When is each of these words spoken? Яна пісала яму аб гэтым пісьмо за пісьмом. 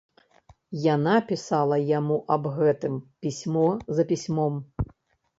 Яна 0.83 1.11
пісала 1.31 1.75
яму 1.89 2.17
аб 2.35 2.47
гэтым 2.59 2.95
пісьмо 3.27 3.67
за 3.99 4.03
пісьмом. 4.13 4.57